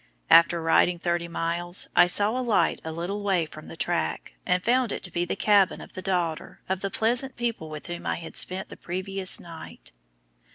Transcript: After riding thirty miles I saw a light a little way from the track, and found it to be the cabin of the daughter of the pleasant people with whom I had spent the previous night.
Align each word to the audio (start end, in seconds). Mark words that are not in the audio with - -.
After 0.31 0.63
riding 0.63 0.97
thirty 0.97 1.27
miles 1.27 1.87
I 1.95 2.07
saw 2.07 2.31
a 2.31 2.41
light 2.41 2.81
a 2.83 2.91
little 2.91 3.21
way 3.21 3.45
from 3.45 3.67
the 3.67 3.77
track, 3.77 4.33
and 4.47 4.63
found 4.63 4.91
it 4.91 5.03
to 5.03 5.11
be 5.11 5.25
the 5.25 5.35
cabin 5.35 5.79
of 5.79 5.93
the 5.93 6.01
daughter 6.01 6.59
of 6.67 6.81
the 6.81 6.89
pleasant 6.89 7.35
people 7.35 7.69
with 7.69 7.85
whom 7.85 8.07
I 8.07 8.15
had 8.15 8.35
spent 8.35 8.69
the 8.69 8.77
previous 8.77 9.39
night. 9.39 9.91